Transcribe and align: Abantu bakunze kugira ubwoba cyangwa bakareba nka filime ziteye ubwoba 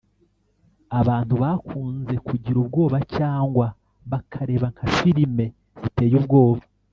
Abantu 0.99 1.33
bakunze 1.43 2.15
kugira 2.27 2.57
ubwoba 2.63 2.97
cyangwa 3.15 3.67
bakareba 4.11 4.67
nka 4.73 4.85
filime 4.95 5.45
ziteye 5.81 6.13
ubwoba 6.21 6.63